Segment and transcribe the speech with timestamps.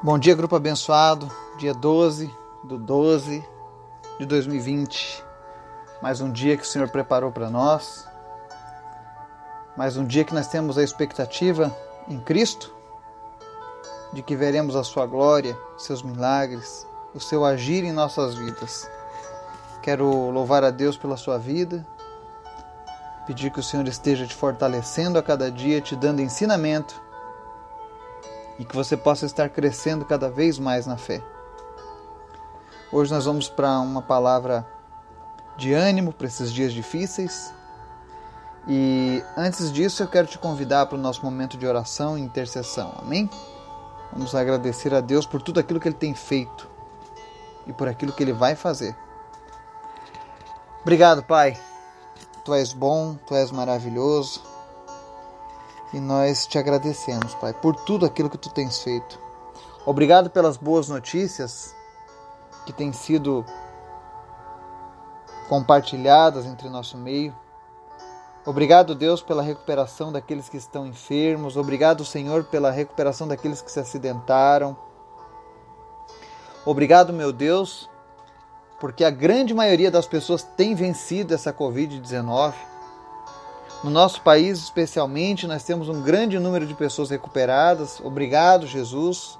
[0.00, 1.28] Bom dia, grupo abençoado.
[1.58, 3.44] Dia 12 do 12
[4.16, 5.24] de 2020.
[6.00, 8.06] Mais um dia que o Senhor preparou para nós.
[9.76, 11.76] Mais um dia que nós temos a expectativa
[12.06, 12.72] em Cristo
[14.12, 18.88] de que veremos a sua glória, seus milagres, o seu agir em nossas vidas.
[19.82, 21.84] Quero louvar a Deus pela sua vida,
[23.26, 27.07] pedir que o Senhor esteja te fortalecendo a cada dia, te dando ensinamento
[28.58, 31.22] e que você possa estar crescendo cada vez mais na fé.
[32.90, 34.66] Hoje nós vamos para uma palavra
[35.56, 37.52] de ânimo para esses dias difíceis.
[38.66, 42.94] E antes disso, eu quero te convidar para o nosso momento de oração e intercessão.
[42.98, 43.28] Amém?
[44.12, 46.68] Vamos agradecer a Deus por tudo aquilo que Ele tem feito
[47.66, 48.96] e por aquilo que Ele vai fazer.
[50.80, 51.58] Obrigado, Pai.
[52.44, 54.42] Tu és bom, tu és maravilhoso.
[55.92, 59.18] E nós te agradecemos, Pai, por tudo aquilo que tu tens feito.
[59.86, 61.74] Obrigado pelas boas notícias
[62.66, 63.44] que têm sido
[65.48, 67.34] compartilhadas entre nosso meio.
[68.44, 71.56] Obrigado, Deus, pela recuperação daqueles que estão enfermos.
[71.56, 74.76] Obrigado, Senhor, pela recuperação daqueles que se acidentaram.
[76.64, 77.88] Obrigado, meu Deus,
[78.78, 82.52] porque a grande maioria das pessoas tem vencido essa Covid-19.
[83.82, 88.00] No nosso país, especialmente, nós temos um grande número de pessoas recuperadas.
[88.00, 89.38] Obrigado, Jesus.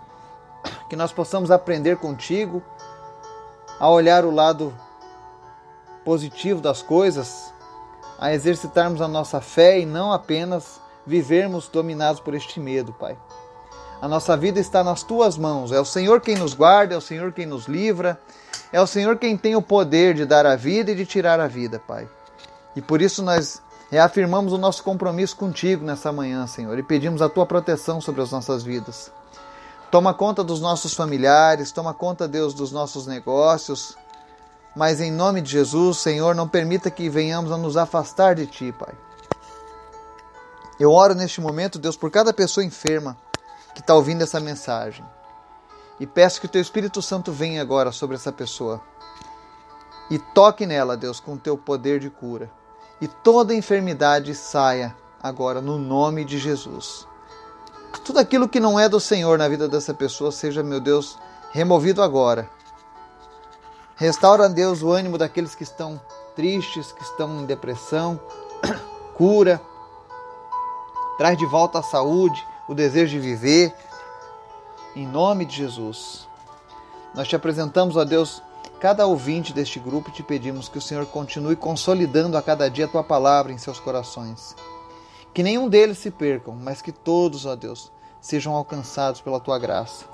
[0.89, 2.63] Que nós possamos aprender contigo
[3.81, 4.73] a olhar o lado
[6.05, 7.53] positivo das coisas,
[8.19, 13.17] a exercitarmos a nossa fé e não apenas vivermos dominados por este medo, Pai.
[14.01, 15.73] A nossa vida está nas tuas mãos.
[15.73, 18.21] É o Senhor quem nos guarda, é o Senhor quem nos livra,
[18.73, 21.49] é o Senhor quem tem o poder de dar a vida e de tirar a
[21.49, 22.09] vida, Pai.
[22.77, 27.29] E por isso nós Reafirmamos o nosso compromisso contigo nessa manhã, Senhor, e pedimos a
[27.29, 29.11] tua proteção sobre as nossas vidas.
[29.91, 33.97] Toma conta dos nossos familiares, toma conta, Deus, dos nossos negócios.
[34.77, 38.73] Mas em nome de Jesus, Senhor, não permita que venhamos a nos afastar de ti,
[38.73, 38.95] Pai.
[40.79, 43.17] Eu oro neste momento, Deus, por cada pessoa enferma
[43.75, 45.05] que está ouvindo essa mensagem.
[45.99, 48.83] E peço que o teu Espírito Santo venha agora sobre essa pessoa
[50.11, 52.58] e toque nela, Deus, com o teu poder de cura
[53.01, 57.07] e toda enfermidade saia agora no nome de Jesus.
[58.05, 61.19] Tudo aquilo que não é do Senhor na vida dessa pessoa seja, meu Deus,
[61.53, 62.49] removido agora.
[63.97, 66.01] Restaura, Deus, o ânimo daqueles que estão
[66.35, 68.19] tristes, que estão em depressão.
[69.15, 69.61] Cura.
[71.19, 73.75] Traz de volta a saúde, o desejo de viver.
[74.95, 76.29] Em nome de Jesus.
[77.15, 78.43] Nós te apresentamos, ó Deus,
[78.81, 82.89] cada ouvinte deste grupo, te pedimos que o Senhor continue consolidando a cada dia a
[82.89, 84.55] tua palavra em seus corações.
[85.35, 90.07] Que nenhum deles se percam, mas que todos, ó Deus, sejam alcançados pela tua graça.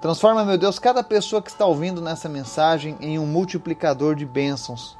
[0.00, 4.98] Transforma, meu Deus, cada pessoa que está ouvindo nessa mensagem em um multiplicador de bênçãos.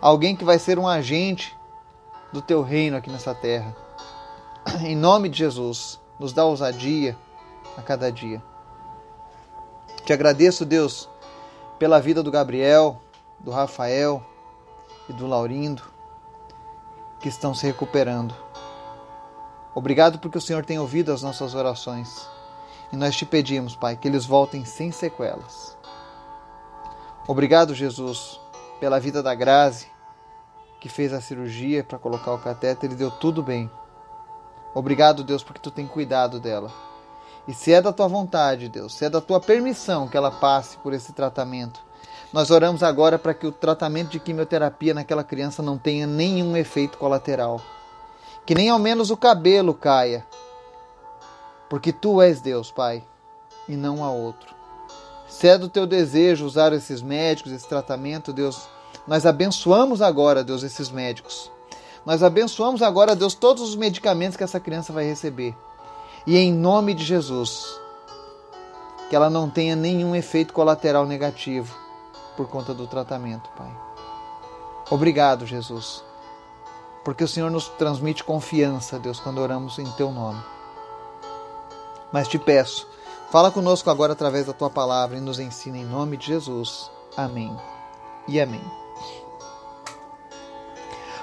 [0.00, 1.58] Alguém que vai ser um agente
[2.32, 3.74] do teu reino aqui nessa terra.
[4.82, 7.16] Em nome de Jesus, nos dá ousadia
[7.76, 8.40] a cada dia.
[10.04, 11.09] Te agradeço, Deus,
[11.80, 13.00] pela vida do Gabriel,
[13.40, 14.22] do Rafael
[15.08, 15.82] e do Laurindo,
[17.18, 18.34] que estão se recuperando.
[19.74, 22.28] Obrigado porque o Senhor tem ouvido as nossas orações.
[22.92, 25.74] E nós te pedimos, Pai, que eles voltem sem sequelas.
[27.26, 28.38] Obrigado, Jesus,
[28.78, 29.86] pela vida da Grazi,
[30.80, 33.70] que fez a cirurgia para colocar o catéter e deu tudo bem.
[34.74, 36.89] Obrigado, Deus, porque tu tem cuidado dela.
[37.50, 40.76] E se é da tua vontade, Deus, se é da tua permissão que ela passe
[40.76, 41.80] por esse tratamento,
[42.32, 46.96] nós oramos agora para que o tratamento de quimioterapia naquela criança não tenha nenhum efeito
[46.96, 47.60] colateral.
[48.46, 50.24] Que nem ao menos o cabelo caia.
[51.68, 53.02] Porque tu és Deus, Pai,
[53.68, 54.54] e não há outro.
[55.26, 58.68] Se é do teu desejo usar esses médicos, esse tratamento, Deus,
[59.08, 61.50] nós abençoamos agora, Deus, esses médicos.
[62.06, 65.56] Nós abençoamos agora, Deus, todos os medicamentos que essa criança vai receber.
[66.26, 67.80] E em nome de Jesus,
[69.08, 71.76] que ela não tenha nenhum efeito colateral negativo
[72.36, 73.70] por conta do tratamento, Pai.
[74.90, 76.02] Obrigado, Jesus,
[77.04, 80.42] porque o Senhor nos transmite confiança, Deus, quando oramos em Teu nome.
[82.12, 82.88] Mas te peço,
[83.30, 86.90] fala conosco agora através da Tua palavra e nos ensina em nome de Jesus.
[87.16, 87.56] Amém
[88.26, 88.64] e amém.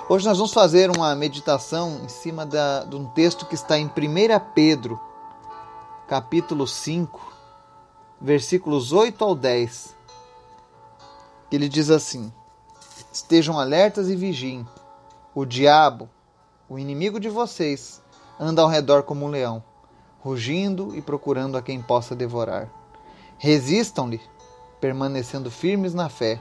[0.10, 3.88] Hoje nós vamos fazer uma meditação em cima da, de um texto que está em
[3.88, 3.90] 1
[4.56, 4.98] Pedro,
[6.08, 7.34] capítulo 5,
[8.22, 9.94] versículos 8 ao 10.
[11.52, 12.32] Ele diz assim:
[13.12, 14.66] Estejam alertas e vigiem.
[15.36, 16.08] O diabo,
[16.70, 18.02] o inimigo de vocês,
[18.40, 19.62] anda ao redor como um leão,
[20.22, 22.70] rugindo e procurando a quem possa devorar.
[23.38, 24.22] Resistam-lhe,
[24.80, 26.40] permanecendo firmes na fé,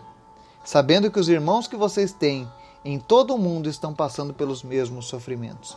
[0.65, 2.49] sabendo que os irmãos que vocês têm
[2.87, 5.77] em todo o mundo estão passando pelos mesmos sofrimentos.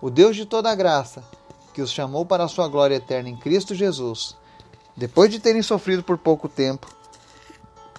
[0.00, 1.22] O Deus de toda graça,
[1.74, 4.34] que os chamou para a sua glória eterna em Cristo Jesus,
[4.96, 6.90] depois de terem sofrido por pouco tempo,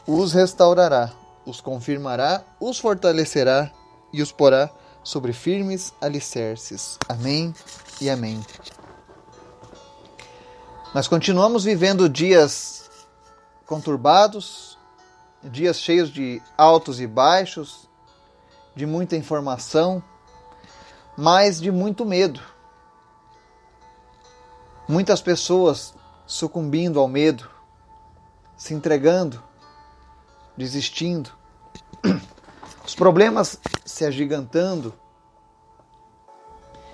[0.07, 1.13] os restaurará,
[1.45, 3.71] os confirmará, os fortalecerá
[4.11, 4.71] e os porá
[5.03, 6.97] sobre firmes alicerces.
[7.07, 7.53] Amém
[8.01, 8.43] e amém.
[10.91, 12.89] Nós continuamos vivendo dias
[13.67, 14.75] conturbados,
[15.43, 17.86] dias cheios de altos e baixos,
[18.77, 20.03] de muita informação,
[21.17, 22.39] mas de muito medo.
[24.87, 25.95] Muitas pessoas
[26.27, 27.49] sucumbindo ao medo,
[28.55, 29.43] se entregando,
[30.55, 31.31] desistindo,
[32.85, 34.93] os problemas se agigantando.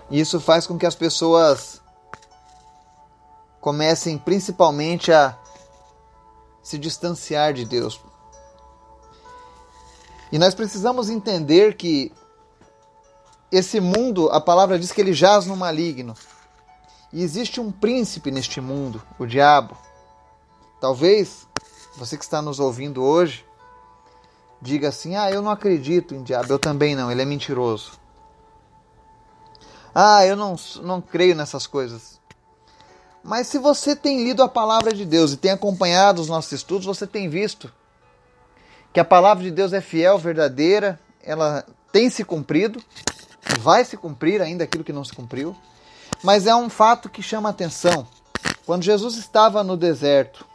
[0.10, 1.82] E isso faz com que as pessoas
[3.60, 5.38] comecem principalmente a
[6.62, 8.00] se distanciar de Deus.
[10.34, 12.12] E nós precisamos entender que
[13.52, 16.16] esse mundo, a palavra diz que ele jaz no maligno.
[17.12, 19.78] E existe um príncipe neste mundo, o diabo.
[20.82, 21.48] Talvez
[21.96, 23.46] você que está nos ouvindo hoje
[24.60, 27.92] diga assim: Ah, eu não acredito em diabo, eu também não, ele é mentiroso.
[29.94, 32.20] Ah, eu não, não creio nessas coisas.
[33.24, 36.88] Mas se você tem lido a palavra de Deus e tem acompanhado os nossos estudos,
[36.88, 37.72] você tem visto
[38.94, 42.82] que a palavra de Deus é fiel, verdadeira, ela tem se cumprido,
[43.60, 45.56] vai se cumprir ainda aquilo que não se cumpriu.
[46.24, 48.08] Mas é um fato que chama atenção.
[48.66, 50.46] Quando Jesus estava no deserto,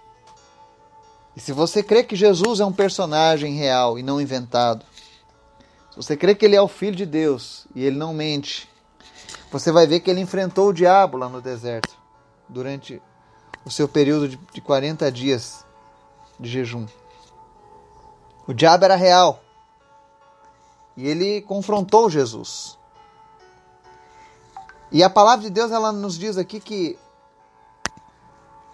[1.37, 4.85] e se você crê que Jesus é um personagem real e não inventado,
[5.91, 8.69] se você crê que ele é o Filho de Deus e ele não mente,
[9.51, 11.97] você vai ver que ele enfrentou o diabo lá no deserto
[12.49, 13.03] durante
[13.65, 15.65] o seu período de 40 dias
[16.39, 16.87] de jejum.
[18.49, 19.43] O diabo era real
[20.97, 22.79] e ele confrontou Jesus.
[24.91, 26.99] E a palavra de Deus ela nos diz aqui que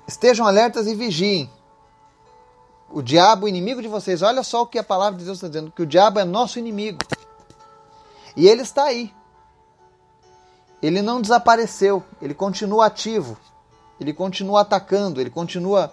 [0.07, 1.51] estejam alertas e vigiem.
[2.89, 5.49] O diabo, o inimigo de vocês, olha só o que a palavra de Deus está
[5.49, 7.01] dizendo: que o diabo é nosso inimigo.
[8.37, 9.13] E ele está aí.
[10.81, 13.37] Ele não desapareceu, ele continua ativo,
[13.99, 15.93] ele continua atacando, ele continua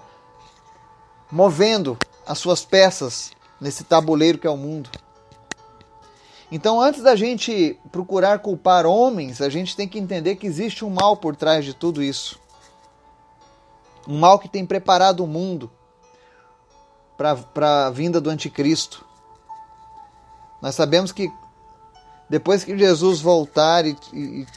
[1.31, 3.31] movendo as suas peças
[3.61, 4.89] nesse tabuleiro que é o mundo.
[6.51, 10.89] Então, antes da gente procurar culpar homens, a gente tem que entender que existe um
[10.89, 12.41] mal por trás de tudo isso.
[14.05, 15.71] Um mal que tem preparado o mundo
[17.15, 19.05] para a vinda do anticristo.
[20.61, 21.31] Nós sabemos que
[22.27, 24.47] depois que Jesus voltar e, e,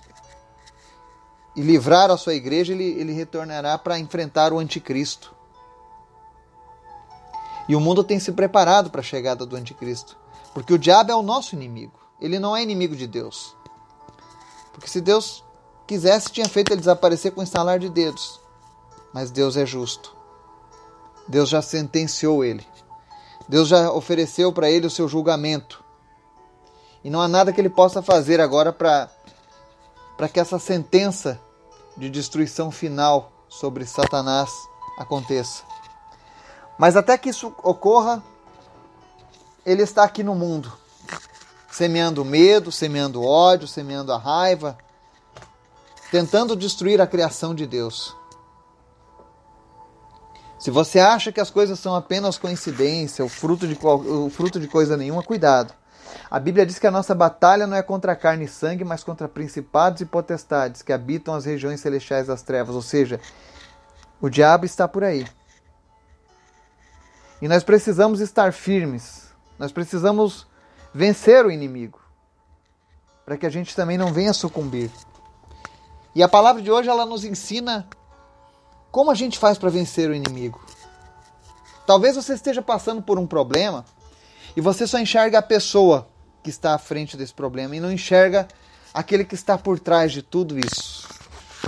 [1.56, 5.33] e livrar a sua igreja, ele, ele retornará para enfrentar o anticristo.
[7.68, 10.16] E o mundo tem se preparado para a chegada do anticristo.
[10.52, 11.98] Porque o diabo é o nosso inimigo.
[12.20, 13.56] Ele não é inimigo de Deus.
[14.72, 15.42] Porque se Deus
[15.86, 18.40] quisesse, tinha feito ele desaparecer com o estalar de dedos.
[19.12, 20.14] Mas Deus é justo.
[21.26, 22.66] Deus já sentenciou ele.
[23.48, 25.82] Deus já ofereceu para ele o seu julgamento.
[27.02, 31.40] E não há nada que ele possa fazer agora para que essa sentença
[31.96, 34.50] de destruição final sobre Satanás
[34.98, 35.62] aconteça.
[36.78, 38.22] Mas até que isso ocorra,
[39.64, 40.72] ele está aqui no mundo,
[41.70, 44.76] semeando medo, semeando ódio, semeando a raiva,
[46.10, 48.14] tentando destruir a criação de Deus.
[50.58, 54.66] Se você acha que as coisas são apenas coincidência, o fruto de, o fruto de
[54.66, 55.74] coisa nenhuma, cuidado.
[56.30, 59.28] A Bíblia diz que a nossa batalha não é contra carne e sangue, mas contra
[59.28, 62.74] principados e potestades que habitam as regiões celestiais das trevas.
[62.74, 63.20] Ou seja,
[64.20, 65.26] o diabo está por aí.
[67.44, 69.24] E nós precisamos estar firmes
[69.58, 70.46] nós precisamos
[70.92, 72.00] vencer o inimigo,
[73.24, 74.90] para que a gente também não venha sucumbir.
[76.14, 77.86] E a palavra de hoje ela nos ensina
[78.90, 80.64] como a gente faz para vencer o inimigo.
[81.86, 83.84] Talvez você esteja passando por um problema
[84.56, 86.08] e você só enxerga a pessoa
[86.42, 88.48] que está à frente desse problema e não enxerga
[88.92, 91.06] aquele que está por trás de tudo isso.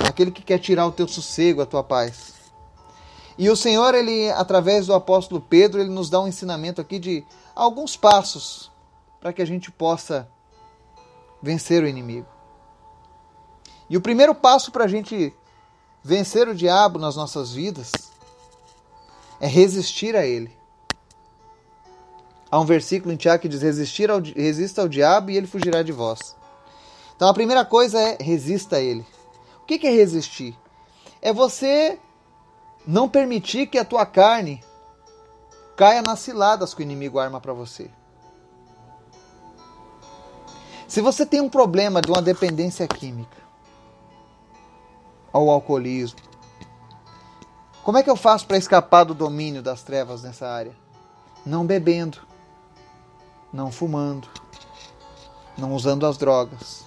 [0.09, 2.36] Aquele que quer tirar o teu sossego, a tua paz.
[3.39, 7.25] E o Senhor, ele através do apóstolo Pedro, ele nos dá um ensinamento aqui de
[7.55, 8.71] alguns passos
[9.21, 10.29] para que a gente possa
[11.43, 12.27] vencer o inimigo.
[13.91, 15.35] E o primeiro passo para a gente
[16.03, 17.93] vencer o diabo nas nossas vidas
[19.41, 20.57] é resistir a ele.
[22.51, 25.83] Há um versículo em Tiago que diz: Resistir ao, resista ao diabo e ele fugirá
[25.83, 26.35] de vós.
[27.15, 29.05] Então a primeira coisa é resista a ele.
[29.63, 30.57] O que é resistir?
[31.27, 31.99] é você
[32.87, 34.63] não permitir que a tua carne
[35.77, 37.91] caia nas ciladas que o inimigo arma para você.
[40.87, 43.37] Se você tem um problema de uma dependência química
[45.33, 46.21] ao alcoolismo,
[47.83, 50.75] como é que eu faço para escapar do domínio das trevas nessa área?
[51.45, 52.19] Não bebendo,
[53.53, 54.29] não fumando,
[55.59, 56.85] não usando as drogas.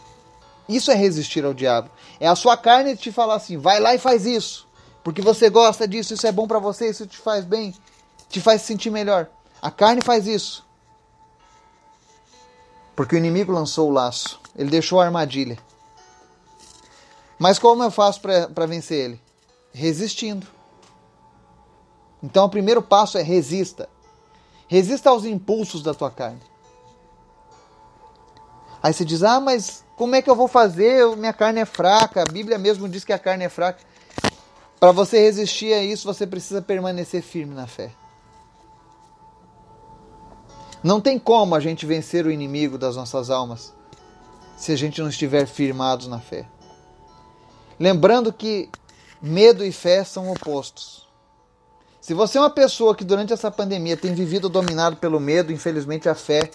[0.67, 1.89] Isso é resistir ao diabo.
[2.19, 4.67] É a sua carne te falar assim: vai lá e faz isso,
[5.03, 7.73] porque você gosta disso, isso é bom para você, isso te faz bem,
[8.27, 9.29] te faz sentir melhor.
[9.61, 10.65] A carne faz isso.
[12.95, 15.57] Porque o inimigo lançou o laço, ele deixou a armadilha.
[17.37, 19.21] Mas como eu faço para vencer ele?
[19.71, 20.45] Resistindo.
[22.21, 23.87] Então o primeiro passo é resista.
[24.67, 26.41] Resista aos impulsos da tua carne.
[28.83, 31.05] Aí você diz: Ah, mas como é que eu vou fazer?
[31.15, 32.21] Minha carne é fraca.
[32.21, 33.79] A Bíblia mesmo diz que a carne é fraca.
[34.79, 37.91] Para você resistir a isso, você precisa permanecer firme na fé.
[40.81, 43.73] Não tem como a gente vencer o inimigo das nossas almas
[44.55, 46.45] se a gente não estiver firmados na fé.
[47.77, 48.69] Lembrando que
[49.21, 51.07] medo e fé são opostos.
[51.99, 56.07] Se você é uma pessoa que durante essa pandemia tem vivido dominado pelo medo, infelizmente
[56.07, 56.49] a fé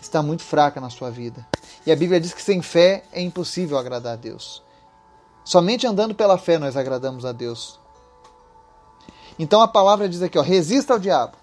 [0.00, 1.46] está muito fraca na sua vida.
[1.86, 4.62] E a Bíblia diz que sem fé é impossível agradar a Deus.
[5.46, 7.80] Somente andando pela fé nós agradamos a Deus.
[9.38, 11.38] Então a palavra diz aqui, ó, resista ao diabo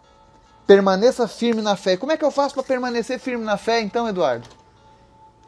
[0.66, 1.98] Permaneça firme na fé.
[1.98, 4.48] Como é que eu faço para permanecer firme na fé, então, Eduardo?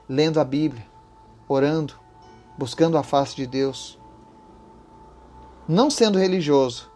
[0.10, 0.86] Lendo a Bíblia,
[1.48, 1.96] orando,
[2.58, 3.98] buscando a face de Deus.
[5.68, 6.92] Não sendo religioso,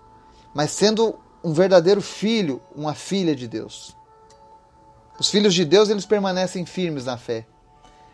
[0.53, 3.95] mas sendo um verdadeiro filho, uma filha de Deus.
[5.17, 7.47] Os filhos de Deus, eles permanecem firmes na fé.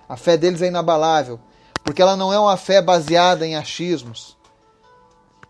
[0.07, 1.39] A fé deles é inabalável,
[1.85, 4.35] porque ela não é uma fé baseada em achismos.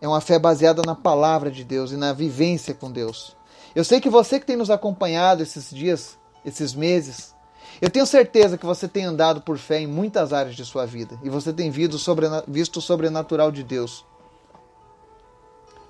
[0.01, 3.33] É uma fé baseada na palavra de Deus e na vivência com Deus.
[3.73, 7.33] Eu sei que você que tem nos acompanhado esses dias, esses meses,
[7.81, 11.17] eu tenho certeza que você tem andado por fé em muitas áreas de sua vida
[11.23, 14.03] e você tem visto, o sobrenatural de Deus.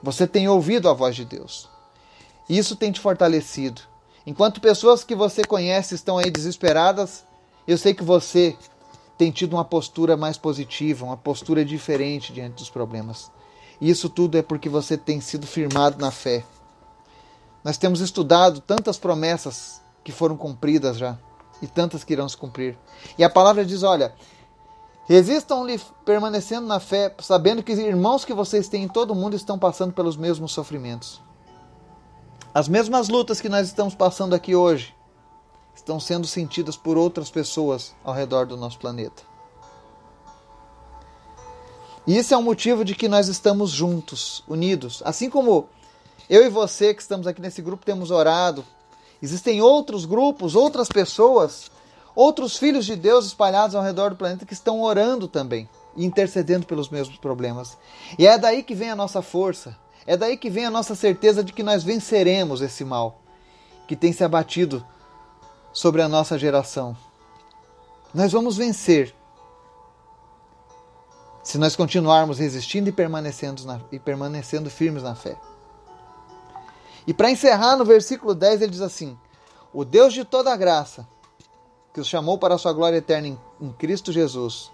[0.03, 1.67] Você tem ouvido a voz de Deus.
[2.47, 3.81] Isso tem te fortalecido.
[4.27, 7.25] Enquanto pessoas que você conhece estão aí desesperadas,
[7.67, 8.55] eu sei que você
[9.17, 13.31] tem tido uma postura mais positiva, uma postura diferente diante dos problemas.
[13.79, 16.43] E isso tudo é porque você tem sido firmado na fé.
[17.63, 21.17] Nós temos estudado tantas promessas que foram cumpridas já
[21.62, 22.77] e tantas que irão se cumprir.
[23.17, 24.13] E a palavra diz: olha,
[25.07, 29.36] resistam-lhe permanecendo na fé, sabendo que os irmãos que vocês têm em todo o mundo
[29.36, 31.22] estão passando pelos mesmos sofrimentos.
[32.53, 34.94] As mesmas lutas que nós estamos passando aqui hoje
[35.86, 39.22] estão sendo sentidas por outras pessoas ao redor do nosso planeta.
[42.08, 45.04] E isso é um motivo de que nós estamos juntos, unidos.
[45.06, 45.70] Assim como
[46.27, 48.65] eu e você que estamos aqui nesse grupo temos orado.
[49.22, 51.70] Existem outros grupos, outras pessoas,
[52.15, 56.65] outros filhos de Deus espalhados ao redor do planeta que estão orando também e intercedendo
[56.65, 57.77] pelos mesmos problemas.
[58.18, 59.77] E é daí que vem a nossa força,
[60.08, 63.22] é daí que vem a nossa certeza de que nós venceremos esse mal
[63.88, 64.84] que tem se abatido
[65.75, 66.96] sobre a nossa geração.
[68.13, 69.13] Nós vamos vencer
[71.44, 75.38] se nós continuarmos resistindo e permanecendo, na, e permanecendo firmes na fé.
[77.05, 79.17] E para encerrar, no versículo 10, ele diz assim:
[79.74, 81.05] O Deus de toda a graça,
[81.94, 84.72] que os chamou para a sua glória eterna em, em Cristo Jesus,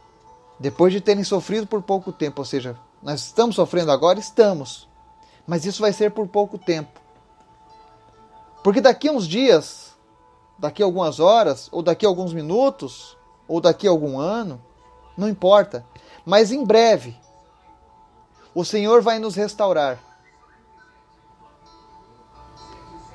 [0.60, 4.20] depois de terem sofrido por pouco tempo, ou seja, nós estamos sofrendo agora?
[4.20, 4.88] Estamos.
[5.48, 7.02] Mas isso vai ser por pouco tempo.
[8.64, 9.91] Porque daqui a uns dias,
[10.62, 14.62] daqui a algumas horas, ou daqui a alguns minutos, ou daqui a algum ano,
[15.18, 15.86] não importa.
[16.24, 17.18] Mas em breve,
[18.56, 20.00] o Senhor vai nos restaurar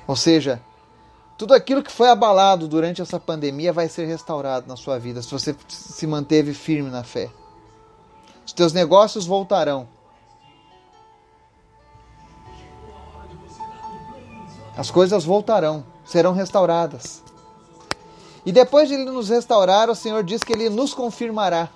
[0.07, 0.63] Ou seja,
[1.37, 5.31] tudo aquilo que foi abalado durante essa pandemia vai ser restaurado na sua vida se
[5.31, 7.29] você se manteve firme na fé.
[8.47, 9.89] Os teus negócios voltarão.
[14.77, 17.23] As coisas voltarão, serão restauradas.
[18.47, 21.69] E depois de Ele nos restaurar, o Senhor diz que Ele nos confirmará.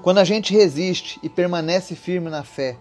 [0.00, 2.78] Quando a gente resiste e permanece firme na fé,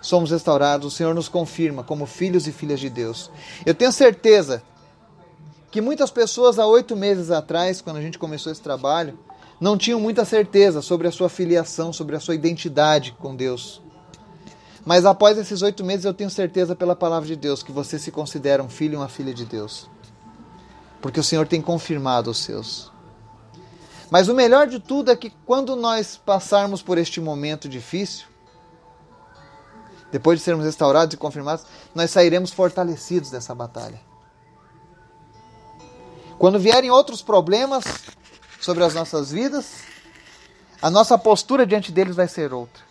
[0.00, 3.28] somos restaurados, o Senhor nos confirma como filhos e filhas de Deus.
[3.66, 4.62] Eu tenho certeza
[5.70, 9.18] que muitas pessoas há oito meses atrás, quando a gente começou esse trabalho,
[9.60, 13.82] não tinham muita certeza sobre a sua filiação, sobre a sua identidade com Deus.
[14.86, 18.12] Mas após esses oito meses, eu tenho certeza pela palavra de Deus que você se
[18.12, 19.92] considera um filho e uma filha de Deus.
[21.04, 22.90] Porque o Senhor tem confirmado os seus.
[24.10, 28.24] Mas o melhor de tudo é que quando nós passarmos por este momento difícil,
[30.10, 34.00] depois de sermos restaurados e confirmados, nós sairemos fortalecidos dessa batalha.
[36.38, 37.84] Quando vierem outros problemas
[38.58, 39.82] sobre as nossas vidas,
[40.80, 42.82] a nossa postura diante deles vai ser outra.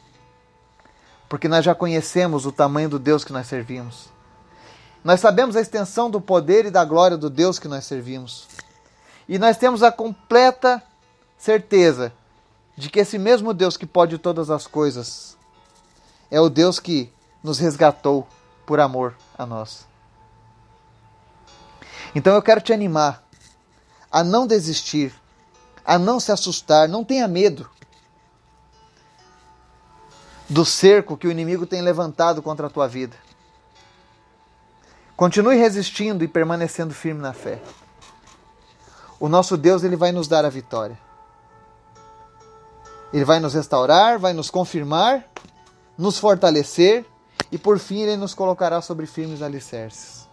[1.28, 4.14] Porque nós já conhecemos o tamanho do Deus que nós servimos.
[5.04, 8.48] Nós sabemos a extensão do poder e da glória do Deus que nós servimos.
[9.28, 10.82] E nós temos a completa
[11.38, 12.14] certeza
[12.78, 15.38] de que esse mesmo Deus que pode todas as coisas
[16.32, 17.12] é o Deus que
[17.44, 18.28] nos resgatou
[18.66, 19.86] por amor a nós.
[22.16, 23.24] Então eu quero te animar
[24.12, 25.14] a não desistir,
[25.84, 27.70] a não se assustar, não tenha medo
[30.50, 33.16] do cerco que o inimigo tem levantado contra a tua vida.
[35.16, 37.62] Continue resistindo e permanecendo firme na fé.
[39.20, 40.98] O nosso Deus ele vai nos dar a vitória.
[43.14, 45.24] Ele vai nos restaurar, vai nos confirmar,
[45.98, 47.06] nos fortalecer
[47.52, 50.28] e por fim ele nos colocará sobre firmes alicerces.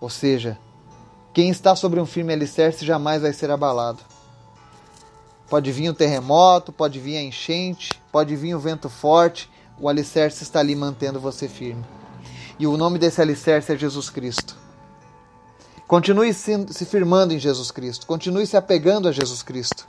[0.00, 0.58] Ou seja,
[1.34, 4.02] quem está sobre um firme alicerce jamais vai ser abalado.
[5.50, 10.42] Pode vir um terremoto, pode vir a enchente, pode vir o vento forte, o alicerce
[10.42, 11.84] está ali mantendo você firme.
[12.58, 14.56] E o nome desse alicerce é Jesus Cristo.
[15.86, 18.06] Continue se, firmando em Jesus Cristo.
[18.06, 19.86] Continue se apegando a Jesus Cristo.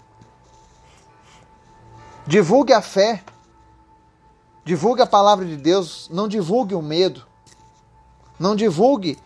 [2.25, 3.23] Divulgue a fé.
[4.63, 6.09] Divulgue a palavra de Deus.
[6.11, 7.25] Não divulgue o medo.
[8.39, 9.17] Não divulgue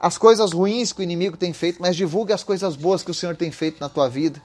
[0.00, 3.14] as coisas ruins que o inimigo tem feito, mas divulgue as coisas boas que o
[3.14, 4.42] Senhor tem feito na tua vida.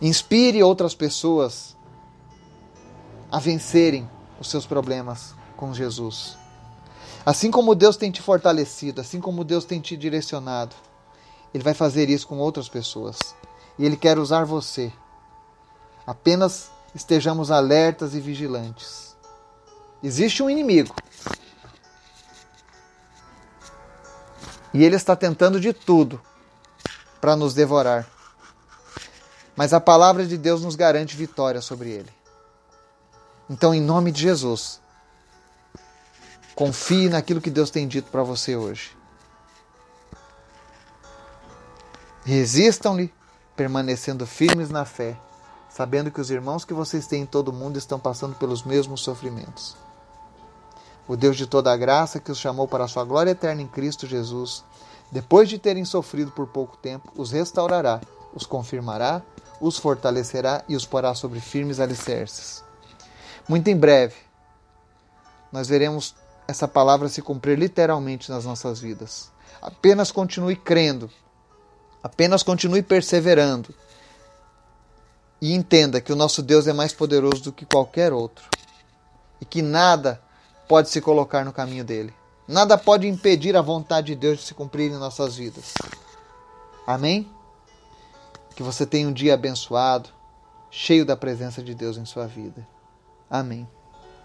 [0.00, 1.76] Inspire outras pessoas
[3.30, 4.08] a vencerem
[4.40, 6.36] os seus problemas com Jesus.
[7.24, 10.74] Assim como Deus tem te fortalecido, assim como Deus tem te direcionado,
[11.52, 13.18] Ele vai fazer isso com outras pessoas.
[13.78, 14.92] E Ele quer usar você.
[16.06, 19.16] Apenas estejamos alertas e vigilantes.
[20.02, 20.94] Existe um inimigo.
[24.74, 26.20] E ele está tentando de tudo
[27.20, 28.06] para nos devorar.
[29.56, 32.23] Mas a palavra de Deus nos garante vitória sobre ele.
[33.48, 34.80] Então, em nome de Jesus,
[36.54, 38.96] confie naquilo que Deus tem dito para você hoje.
[42.24, 43.12] Resistam-lhe,
[43.54, 45.16] permanecendo firmes na fé,
[45.68, 49.02] sabendo que os irmãos que vocês têm em todo o mundo estão passando pelos mesmos
[49.02, 49.76] sofrimentos.
[51.06, 53.68] O Deus de toda a graça, que os chamou para a sua glória eterna em
[53.68, 54.64] Cristo Jesus,
[55.12, 58.00] depois de terem sofrido por pouco tempo, os restaurará,
[58.34, 59.20] os confirmará,
[59.60, 62.63] os fortalecerá e os porá sobre firmes alicerces.
[63.48, 64.14] Muito em breve,
[65.52, 66.14] nós veremos
[66.48, 69.30] essa palavra se cumprir literalmente nas nossas vidas.
[69.60, 71.10] Apenas continue crendo,
[72.02, 73.74] apenas continue perseverando
[75.40, 78.48] e entenda que o nosso Deus é mais poderoso do que qualquer outro
[79.40, 80.20] e que nada
[80.66, 82.14] pode se colocar no caminho dele.
[82.48, 85.72] Nada pode impedir a vontade de Deus de se cumprir em nossas vidas.
[86.86, 87.30] Amém?
[88.54, 90.08] Que você tenha um dia abençoado,
[90.70, 92.66] cheio da presença de Deus em sua vida.
[93.28, 93.73] Amém.